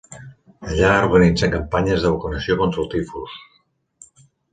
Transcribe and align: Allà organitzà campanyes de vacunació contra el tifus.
Allà 0.67 0.87
organitzà 1.09 1.49
campanyes 1.55 2.05
de 2.05 2.13
vacunació 2.13 2.57
contra 2.63 2.81
el 2.85 2.89
tifus. 2.95 3.37